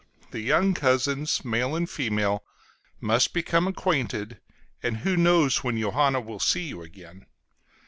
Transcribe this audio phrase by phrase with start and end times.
[0.31, 2.43] The young cousins, male and female,
[2.99, 4.39] must become acquainted,
[4.81, 7.27] and who knows when Johanna will see you again?